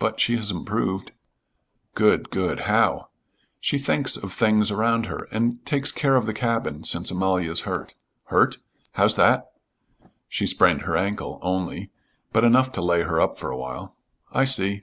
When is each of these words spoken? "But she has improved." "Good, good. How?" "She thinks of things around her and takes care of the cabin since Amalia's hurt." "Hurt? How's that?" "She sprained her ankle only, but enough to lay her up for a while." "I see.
"But 0.00 0.18
she 0.18 0.34
has 0.38 0.50
improved." 0.50 1.12
"Good, 1.94 2.30
good. 2.30 2.62
How?" 2.62 3.10
"She 3.60 3.78
thinks 3.78 4.16
of 4.16 4.32
things 4.32 4.72
around 4.72 5.06
her 5.06 5.28
and 5.30 5.64
takes 5.64 5.92
care 5.92 6.16
of 6.16 6.26
the 6.26 6.34
cabin 6.34 6.82
since 6.82 7.12
Amalia's 7.12 7.60
hurt." 7.60 7.94
"Hurt? 8.24 8.58
How's 8.94 9.14
that?" 9.14 9.52
"She 10.26 10.48
sprained 10.48 10.82
her 10.82 10.96
ankle 10.96 11.38
only, 11.42 11.92
but 12.32 12.42
enough 12.42 12.72
to 12.72 12.82
lay 12.82 13.02
her 13.02 13.20
up 13.20 13.38
for 13.38 13.52
a 13.52 13.56
while." 13.56 13.94
"I 14.32 14.46
see. 14.46 14.82